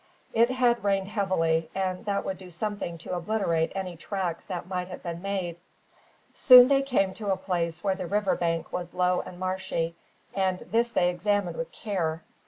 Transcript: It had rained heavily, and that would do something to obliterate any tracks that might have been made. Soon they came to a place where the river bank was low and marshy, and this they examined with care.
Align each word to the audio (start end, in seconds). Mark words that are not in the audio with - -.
It 0.33 0.49
had 0.49 0.83
rained 0.83 1.09
heavily, 1.09 1.69
and 1.75 2.05
that 2.05 2.25
would 2.25 2.39
do 2.39 2.49
something 2.49 2.97
to 3.05 3.13
obliterate 3.13 3.71
any 3.75 3.95
tracks 3.95 4.43
that 4.45 4.65
might 4.67 4.87
have 4.87 5.03
been 5.03 5.21
made. 5.21 5.57
Soon 6.33 6.69
they 6.69 6.81
came 6.81 7.13
to 7.13 7.31
a 7.31 7.37
place 7.37 7.83
where 7.83 7.93
the 7.93 8.07
river 8.07 8.35
bank 8.35 8.73
was 8.73 8.95
low 8.95 9.21
and 9.23 9.39
marshy, 9.39 9.95
and 10.33 10.57
this 10.71 10.89
they 10.89 11.09
examined 11.11 11.55
with 11.55 11.71
care. 11.71 12.23